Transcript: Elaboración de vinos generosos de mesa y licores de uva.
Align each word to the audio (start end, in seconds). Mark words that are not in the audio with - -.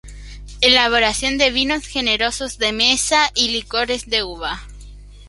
Elaboración 0.61 1.37
de 1.37 1.51
vinos 1.51 1.85
generosos 1.85 2.57
de 2.57 2.71
mesa 2.73 3.29
y 3.35 3.49
licores 3.49 4.09
de 4.09 4.23
uva. 4.23 4.63